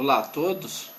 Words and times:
Olá 0.00 0.20
a 0.20 0.22
todos. 0.22 0.90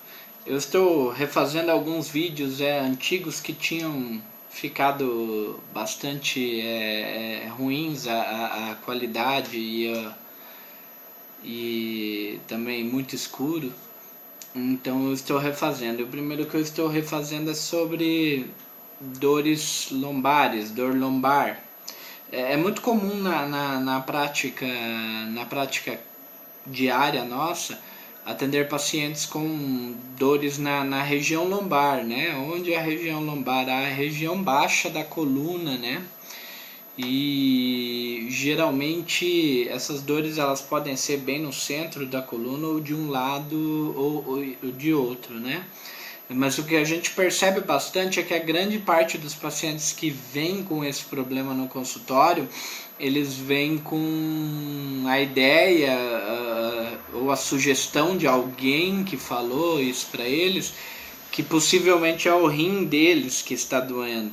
Eu 0.44 0.58
estou 0.58 1.08
refazendo 1.08 1.70
alguns 1.70 2.10
vídeos 2.10 2.60
é, 2.60 2.80
antigos 2.80 3.40
que 3.40 3.54
tinham 3.54 4.20
ficado 4.50 5.58
bastante 5.72 6.60
é, 6.60 7.44
é, 7.46 7.48
ruins 7.48 8.06
a, 8.06 8.72
a, 8.72 8.74
qualidade 8.84 9.56
e, 9.56 9.90
a, 9.90 10.12
e 11.42 12.40
também 12.46 12.84
muito 12.84 13.14
escuro. 13.14 13.72
Então 14.54 15.06
eu 15.06 15.14
estou 15.14 15.38
refazendo. 15.38 16.02
O 16.02 16.06
primeiro 16.06 16.44
que 16.44 16.56
eu 16.56 16.60
estou 16.60 16.86
refazendo 16.86 17.52
é 17.52 17.54
sobre 17.54 18.50
dores 19.00 19.88
lombares, 19.90 20.72
dor 20.72 20.94
lombar. 20.94 21.58
É, 22.30 22.52
é 22.52 22.56
muito 22.58 22.82
comum 22.82 23.14
na, 23.14 23.46
na, 23.46 23.80
na 23.80 24.00
prática 24.02 24.66
na 25.30 25.46
prática 25.46 25.98
diária 26.66 27.24
nossa 27.24 27.80
atender 28.24 28.68
pacientes 28.68 29.26
com 29.26 29.94
dores 30.18 30.58
na, 30.58 30.84
na 30.84 31.02
região 31.02 31.48
lombar, 31.48 32.04
né? 32.04 32.34
Onde 32.52 32.72
é 32.72 32.78
a 32.78 32.82
região 32.82 33.24
lombar? 33.24 33.68
A 33.68 33.88
região 33.88 34.42
baixa 34.42 34.90
da 34.90 35.02
coluna, 35.02 35.76
né? 35.76 36.02
E 36.98 38.26
geralmente 38.30 39.66
essas 39.68 40.02
dores 40.02 40.38
elas 40.38 40.60
podem 40.60 40.96
ser 40.96 41.18
bem 41.18 41.40
no 41.40 41.52
centro 41.52 42.04
da 42.04 42.20
coluna 42.20 42.66
ou 42.66 42.80
de 42.80 42.94
um 42.94 43.08
lado 43.08 43.94
ou, 43.96 44.24
ou 44.26 44.72
de 44.72 44.92
outro, 44.92 45.34
né? 45.34 45.64
Mas 46.32 46.58
o 46.58 46.64
que 46.64 46.76
a 46.76 46.84
gente 46.84 47.10
percebe 47.10 47.60
bastante 47.60 48.20
é 48.20 48.22
que 48.22 48.32
a 48.32 48.38
grande 48.38 48.78
parte 48.78 49.18
dos 49.18 49.34
pacientes 49.34 49.92
que 49.92 50.10
vêm 50.10 50.62
com 50.62 50.84
esse 50.84 51.04
problema 51.04 51.52
no 51.52 51.66
consultório, 51.66 52.48
eles 53.00 53.34
vêm 53.34 53.78
com 53.78 55.04
a 55.08 55.20
ideia 55.20 55.90
ou 57.12 57.30
a 57.30 57.36
sugestão 57.36 58.16
de 58.16 58.26
alguém 58.26 59.04
que 59.04 59.16
falou 59.16 59.80
isso 59.80 60.08
para 60.10 60.24
eles, 60.24 60.72
que 61.30 61.42
possivelmente 61.42 62.28
é 62.28 62.34
o 62.34 62.46
rim 62.46 62.84
deles 62.84 63.42
que 63.42 63.54
está 63.54 63.80
doendo. 63.80 64.32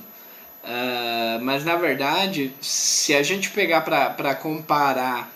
Uh, 0.64 1.44
mas 1.44 1.64
na 1.64 1.76
verdade, 1.76 2.52
se 2.60 3.14
a 3.14 3.24
gente 3.24 3.52
pegar 3.52 3.82
para 3.82 4.36
comparar 4.36 5.32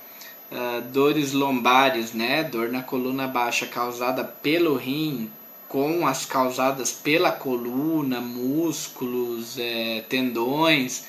uh, 0.52 0.82
dores 0.92 1.32
lombares, 1.32 2.14
né, 2.14 2.44
dor 2.44 2.70
na 2.70 2.84
coluna 2.84 3.28
baixa 3.28 3.66
causada 3.66 4.24
pelo 4.24 4.76
rim 4.76 5.32
com 5.70 6.06
as 6.06 6.26
causadas 6.26 6.92
pela 6.92 7.32
coluna, 7.32 8.20
músculos, 8.20 9.58
é, 9.58 10.04
tendões 10.10 11.06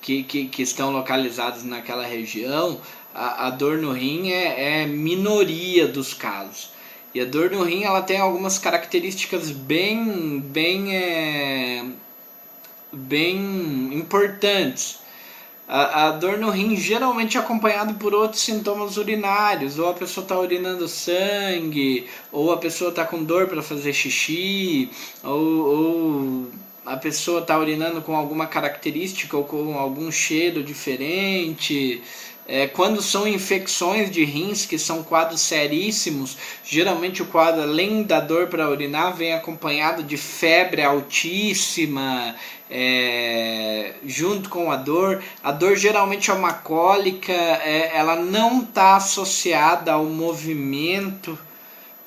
que, 0.00 0.22
que, 0.22 0.46
que, 0.46 0.62
estão 0.62 0.90
localizados 0.92 1.64
naquela 1.64 2.06
região, 2.06 2.80
a, 3.14 3.46
a 3.46 3.50
dor 3.50 3.78
no 3.78 3.92
rim 3.92 4.30
é, 4.30 4.82
é, 4.82 4.86
minoria 4.86 5.86
dos 5.88 6.14
casos. 6.14 6.70
E 7.14 7.20
a 7.20 7.24
dor 7.24 7.50
no 7.50 7.64
rim 7.64 7.84
ela 7.84 8.02
tem 8.02 8.20
algumas 8.20 8.58
características 8.58 9.50
bem, 9.50 10.40
bem, 10.40 10.94
é, 10.94 11.84
bem 12.92 13.94
importantes. 13.94 15.00
A, 15.66 16.06
a, 16.06 16.10
dor 16.12 16.38
no 16.38 16.48
rim 16.48 16.76
geralmente 16.76 17.36
é 17.36 17.40
acompanhado 17.40 17.94
por 17.94 18.14
outros 18.14 18.40
sintomas 18.40 18.96
urinários, 18.96 19.78
ou 19.78 19.90
a 19.90 19.94
pessoa 19.94 20.22
está 20.22 20.38
urinando 20.38 20.88
sangue, 20.88 22.06
ou 22.32 22.50
a 22.52 22.56
pessoa 22.56 22.88
está 22.88 23.04
com 23.04 23.22
dor 23.22 23.48
para 23.48 23.62
fazer 23.62 23.92
xixi, 23.92 24.90
ou, 25.22 25.66
ou 25.66 26.46
a 26.84 26.96
pessoa 26.96 27.40
está 27.40 27.58
urinando 27.58 28.00
com 28.00 28.16
alguma 28.16 28.46
característica 28.46 29.36
ou 29.36 29.44
com 29.44 29.78
algum 29.78 30.10
cheiro 30.10 30.62
diferente. 30.62 32.02
É, 32.50 32.66
quando 32.66 33.02
são 33.02 33.28
infecções 33.28 34.10
de 34.10 34.24
rins, 34.24 34.64
que 34.64 34.78
são 34.78 35.02
quadros 35.02 35.42
seríssimos, 35.42 36.38
geralmente 36.64 37.22
o 37.22 37.26
quadro, 37.26 37.60
além 37.60 38.02
da 38.02 38.20
dor 38.20 38.46
para 38.46 38.70
urinar, 38.70 39.14
vem 39.14 39.34
acompanhado 39.34 40.02
de 40.02 40.16
febre 40.16 40.80
altíssima, 40.80 42.34
é, 42.70 43.92
junto 44.02 44.48
com 44.48 44.72
a 44.72 44.76
dor. 44.76 45.22
A 45.42 45.52
dor 45.52 45.76
geralmente 45.76 46.30
é 46.30 46.34
uma 46.34 46.54
cólica, 46.54 47.34
é, 47.34 47.94
ela 47.94 48.16
não 48.16 48.62
está 48.62 48.96
associada 48.96 49.92
ao 49.92 50.06
movimento, 50.06 51.38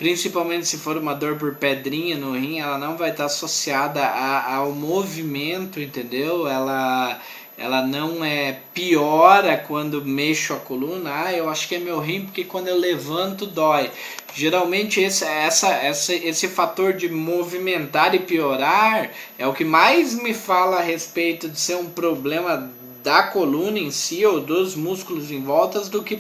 principalmente 0.01 0.66
se 0.66 0.79
for 0.79 0.97
uma 0.97 1.13
dor 1.13 1.35
por 1.35 1.53
pedrinha 1.53 2.17
no 2.17 2.31
rim, 2.31 2.57
ela 2.57 2.75
não 2.79 2.97
vai 2.97 3.12
estar 3.12 3.25
associada 3.25 4.03
a, 4.03 4.56
ao 4.56 4.72
movimento, 4.72 5.79
entendeu? 5.79 6.47
Ela 6.47 7.22
ela 7.56 7.85
não 7.85 8.25
é 8.25 8.57
piora 8.73 9.56
quando 9.56 10.03
mexo 10.03 10.53
a 10.53 10.57
coluna. 10.57 11.25
Ah, 11.25 11.31
eu 11.31 11.47
acho 11.47 11.67
que 11.67 11.75
é 11.75 11.78
meu 11.78 12.00
rim 12.00 12.25
porque 12.25 12.44
quando 12.44 12.67
eu 12.67 12.78
levanto 12.79 13.45
dói. 13.45 13.91
Geralmente 14.34 15.00
esse, 15.00 15.23
essa, 15.23 15.69
essa, 15.69 16.16
esse 16.16 16.47
fator 16.47 16.94
de 16.94 17.07
movimentar 17.07 18.16
e 18.16 18.19
piorar 18.19 19.12
é 19.38 19.45
o 19.45 19.53
que 19.53 19.63
mais 19.63 20.16
me 20.16 20.33
fala 20.33 20.78
a 20.78 20.81
respeito 20.81 21.47
de 21.47 21.59
ser 21.59 21.75
um 21.75 21.89
problema 21.91 22.72
da 23.03 23.23
coluna 23.23 23.79
em 23.79 23.91
si 23.91 24.25
ou 24.25 24.39
dos 24.39 24.75
músculos 24.75 25.31
em 25.31 25.41
volta 25.41 25.79
do 25.81 26.03
que, 26.03 26.19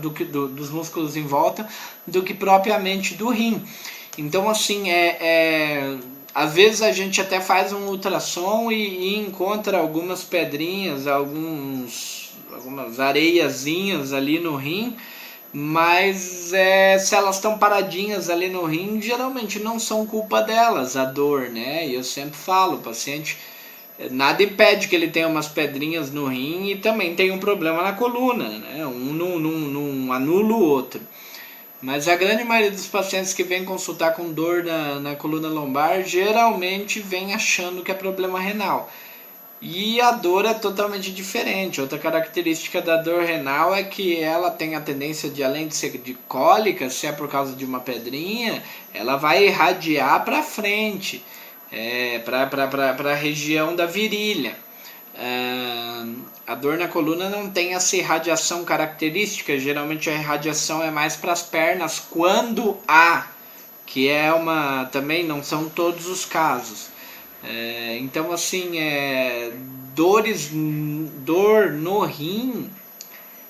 do 0.00 0.10
que 0.10 0.24
do, 0.24 0.48
dos 0.48 0.70
músculos 0.70 1.16
em 1.16 1.26
volta 1.26 1.68
do 2.06 2.22
que 2.22 2.34
propriamente 2.34 3.14
do 3.14 3.28
rim. 3.28 3.62
Então 4.16 4.48
assim 4.48 4.90
é, 4.90 5.16
é 5.20 5.98
às 6.36 6.52
vezes 6.52 6.82
a 6.82 6.92
gente 6.92 7.18
até 7.18 7.40
faz 7.40 7.72
um 7.72 7.86
ultrassom 7.86 8.70
e, 8.70 8.76
e 8.76 9.18
encontra 9.18 9.78
algumas 9.78 10.22
pedrinhas, 10.22 11.06
alguns, 11.06 12.32
algumas 12.52 13.00
areiazinhas 13.00 14.12
ali 14.12 14.38
no 14.38 14.54
rim, 14.54 14.94
mas 15.50 16.52
é, 16.52 16.98
se 16.98 17.14
elas 17.14 17.36
estão 17.36 17.56
paradinhas 17.56 18.28
ali 18.28 18.50
no 18.50 18.66
rim, 18.66 19.00
geralmente 19.00 19.58
não 19.58 19.78
são 19.80 20.04
culpa 20.04 20.42
delas, 20.42 20.94
a 20.94 21.06
dor, 21.06 21.48
né? 21.48 21.88
E 21.88 21.94
eu 21.94 22.04
sempre 22.04 22.36
falo, 22.36 22.76
o 22.76 22.82
paciente 22.82 23.38
nada 24.10 24.42
impede 24.42 24.88
que 24.88 24.96
ele 24.96 25.08
tenha 25.08 25.28
umas 25.28 25.48
pedrinhas 25.48 26.10
no 26.10 26.26
rim 26.26 26.70
e 26.70 26.76
também 26.76 27.14
tem 27.14 27.30
um 27.30 27.38
problema 27.38 27.82
na 27.82 27.92
coluna, 27.92 28.48
né? 28.48 28.86
Um 28.86 29.12
não, 29.12 29.38
não, 29.38 29.52
não 29.52 30.12
anula 30.12 30.54
o 30.54 30.62
outro. 30.62 31.00
Mas 31.80 32.08
a 32.08 32.16
grande 32.16 32.42
maioria 32.42 32.70
dos 32.70 32.86
pacientes 32.86 33.32
que 33.34 33.42
vem 33.42 33.64
consultar 33.64 34.14
com 34.14 34.32
dor 34.32 34.64
na, 34.64 34.98
na 35.00 35.16
coluna 35.16 35.48
lombar 35.48 36.02
geralmente 36.02 37.00
vem 37.00 37.34
achando 37.34 37.82
que 37.82 37.90
é 37.90 37.94
problema 37.94 38.40
renal. 38.40 38.90
E 39.60 40.00
a 40.00 40.10
dor 40.10 40.44
é 40.44 40.54
totalmente 40.54 41.10
diferente. 41.10 41.80
Outra 41.80 41.98
característica 41.98 42.82
da 42.82 42.96
dor 42.96 43.22
renal 43.22 43.74
é 43.74 43.82
que 43.82 44.18
ela 44.20 44.50
tem 44.50 44.74
a 44.74 44.80
tendência 44.80 45.30
de, 45.30 45.42
além 45.42 45.68
de 45.68 45.74
ser 45.74 45.96
de 45.98 46.14
cólica, 46.28 46.90
se 46.90 47.06
é 47.06 47.12
por 47.12 47.28
causa 47.28 47.54
de 47.54 47.64
uma 47.64 47.80
pedrinha, 47.80 48.62
ela 48.92 49.16
vai 49.16 49.46
irradiar 49.46 50.24
para 50.24 50.42
frente, 50.42 51.24
é, 51.76 52.18
para 52.20 53.12
a 53.12 53.14
região 53.14 53.76
da 53.76 53.84
virilha. 53.84 54.56
É, 55.14 56.04
a 56.46 56.54
dor 56.54 56.78
na 56.78 56.88
coluna 56.88 57.28
não 57.28 57.50
tem 57.50 57.74
essa 57.74 57.96
irradiação 57.96 58.64
característica, 58.64 59.58
geralmente 59.58 60.08
a 60.08 60.14
irradiação 60.14 60.82
é 60.82 60.90
mais 60.90 61.16
para 61.16 61.32
as 61.32 61.42
pernas 61.42 61.98
quando 61.98 62.78
há, 62.88 63.26
que 63.84 64.08
é 64.08 64.32
uma. 64.32 64.86
também 64.86 65.24
não 65.24 65.42
são 65.42 65.68
todos 65.68 66.06
os 66.06 66.24
casos. 66.24 66.88
É, 67.44 67.98
então, 68.00 68.32
assim, 68.32 68.78
é, 68.78 69.52
dores, 69.94 70.50
dor 70.52 71.72
no 71.72 72.00
rim 72.04 72.70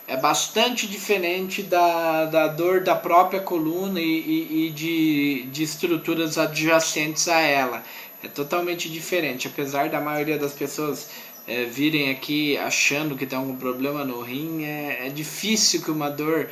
é 0.09 0.17
bastante 0.17 0.87
diferente 0.87 1.63
da, 1.63 2.27
da 2.27 2.47
dor 2.47 2.81
da 2.81 2.95
própria 2.95 3.41
coluna 3.41 4.01
e, 4.01 4.05
e, 4.05 4.67
e 4.67 4.71
de, 4.71 5.43
de 5.51 5.63
estruturas 5.65 6.39
adjacentes 6.39 7.27
a 7.29 7.41
ela. 7.41 7.83
É 8.23 8.29
totalmente 8.29 8.89
diferente, 8.89 9.47
apesar 9.47 9.89
da 9.89 10.01
maioria 10.01 10.39
das 10.39 10.53
pessoas 10.53 11.11
é, 11.47 11.65
virem 11.65 12.11
aqui 12.11 12.57
achando 12.57 13.17
que 13.17 13.27
tem 13.27 13.39
algum 13.39 13.57
problema 13.57 14.05
no 14.05 14.21
rim, 14.21 14.65
é, 14.65 15.07
é 15.07 15.09
difícil 15.11 15.83
que 15.83 15.91
uma 15.91 16.11
dor 16.11 16.49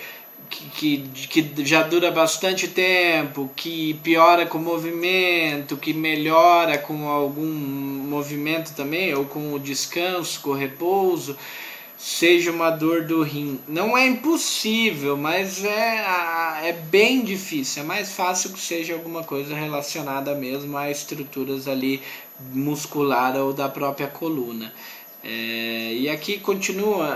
que, 0.50 1.00
que, 1.28 1.42
que 1.42 1.64
já 1.64 1.82
dura 1.82 2.10
bastante 2.10 2.68
tempo, 2.68 3.50
que 3.56 3.94
piora 4.02 4.46
com 4.46 4.58
o 4.58 4.62
movimento, 4.62 5.76
que 5.76 5.92
melhora 5.92 6.78
com 6.78 7.08
algum 7.08 7.46
movimento 7.46 8.74
também, 8.74 9.14
ou 9.14 9.24
com 9.24 9.54
o 9.54 9.58
descanso, 9.58 10.40
com 10.40 10.50
o 10.50 10.54
repouso, 10.54 11.36
seja 12.04 12.50
uma 12.50 12.68
dor 12.68 13.04
do 13.04 13.22
rim. 13.22 13.58
Não 13.66 13.96
é 13.96 14.06
impossível, 14.06 15.16
mas 15.16 15.64
é, 15.64 16.68
é 16.68 16.72
bem 16.90 17.24
difícil. 17.24 17.82
É 17.82 17.86
mais 17.86 18.12
fácil 18.12 18.52
que 18.52 18.60
seja 18.60 18.92
alguma 18.92 19.24
coisa 19.24 19.54
relacionada 19.54 20.34
mesmo 20.34 20.76
a 20.76 20.90
estruturas 20.90 21.66
ali 21.66 22.02
muscular 22.52 23.34
ou 23.36 23.54
da 23.54 23.70
própria 23.70 24.06
coluna. 24.06 24.70
É, 25.26 25.94
e 25.94 26.08
aqui 26.10 26.38
continua, 26.38 27.06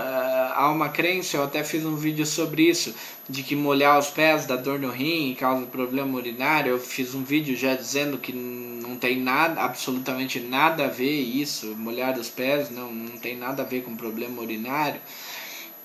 há 0.55 0.71
uma 0.71 0.89
crença, 0.89 1.37
eu 1.37 1.43
até 1.43 1.63
fiz 1.63 1.85
um 1.85 1.95
vídeo 1.95 2.25
sobre 2.25 2.63
isso, 2.63 2.95
de 3.29 3.43
que 3.43 3.55
molhar 3.55 3.99
os 3.99 4.07
pés 4.07 4.47
dá 4.47 4.55
dor 4.55 4.79
no 4.79 4.89
rim 4.89 5.31
e 5.31 5.35
causa 5.35 5.63
problema 5.67 6.17
urinário. 6.17 6.71
Eu 6.71 6.79
fiz 6.79 7.13
um 7.13 7.23
vídeo 7.23 7.55
já 7.55 7.75
dizendo 7.75 8.17
que 8.17 8.33
não 8.33 8.95
tem 8.97 9.19
nada, 9.19 9.61
absolutamente 9.61 10.39
nada 10.39 10.85
a 10.85 10.87
ver 10.87 11.19
isso, 11.21 11.75
molhar 11.77 12.17
os 12.17 12.29
pés 12.29 12.71
não, 12.71 12.91
não 12.91 13.17
tem 13.19 13.37
nada 13.37 13.61
a 13.61 13.65
ver 13.65 13.83
com 13.83 13.95
problema 13.95 14.41
urinário. 14.41 14.99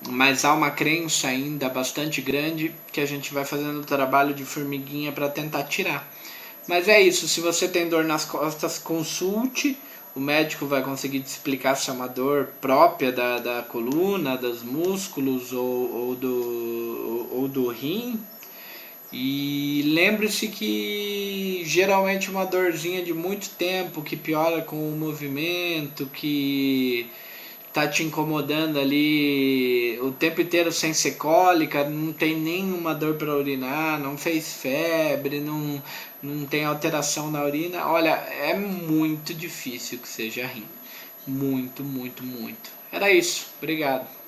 mas 0.08 0.44
há 0.44 0.54
uma 0.54 0.70
crença 0.70 1.28
ainda 1.28 1.68
bastante 1.68 2.20
grande 2.22 2.74
que 2.92 3.00
a 3.00 3.06
gente 3.06 3.32
vai 3.34 3.44
fazendo 3.44 3.80
o 3.80 3.84
trabalho 3.84 4.34
de 4.34 4.44
formiguinha 4.44 5.12
para 5.12 5.28
tentar 5.28 5.64
tirar. 5.64 6.10
Mas 6.66 6.88
é 6.88 7.00
isso, 7.00 7.28
se 7.28 7.40
você 7.40 7.68
tem 7.68 7.88
dor 7.88 8.04
nas 8.04 8.24
costas, 8.24 8.78
consulte. 8.78 9.76
O 10.14 10.20
médico 10.20 10.66
vai 10.66 10.80
conseguir 10.82 11.20
te 11.20 11.26
explicar 11.26 11.74
se 11.74 11.90
é 11.90 11.92
uma 11.92 12.06
dor 12.06 12.46
própria 12.60 13.10
da, 13.10 13.38
da 13.40 13.62
coluna, 13.62 14.36
dos 14.36 14.62
músculos 14.62 15.52
ou, 15.52 15.92
ou, 15.92 16.14
do, 16.14 17.28
ou 17.32 17.48
do 17.48 17.68
rim. 17.68 18.20
E 19.12 19.82
lembre-se 19.92 20.48
que 20.48 21.62
geralmente 21.64 22.30
uma 22.30 22.44
dorzinha 22.44 23.02
de 23.02 23.12
muito 23.12 23.50
tempo 23.50 24.02
que 24.02 24.16
piora 24.16 24.62
com 24.62 24.76
o 24.88 24.96
movimento, 24.96 26.06
que 26.06 27.06
tá 27.72 27.88
te 27.88 28.04
incomodando 28.04 28.78
ali 28.78 29.98
tempo 30.14 30.40
inteiro 30.40 30.72
sem 30.72 30.94
ser 30.94 31.12
cólica, 31.12 31.88
não 31.88 32.12
tem 32.12 32.38
nenhuma 32.38 32.94
dor 32.94 33.14
para 33.16 33.36
urinar, 33.36 33.98
não 34.00 34.16
fez 34.16 34.54
febre, 34.54 35.40
não, 35.40 35.82
não 36.22 36.46
tem 36.46 36.64
alteração 36.64 37.30
na 37.30 37.44
urina, 37.44 37.86
olha, 37.86 38.10
é 38.10 38.54
muito 38.54 39.34
difícil 39.34 39.98
que 39.98 40.08
seja 40.08 40.46
rim. 40.46 40.66
Muito, 41.26 41.82
muito, 41.82 42.22
muito. 42.22 42.70
Era 42.92 43.10
isso. 43.10 43.48
Obrigado. 43.58 44.23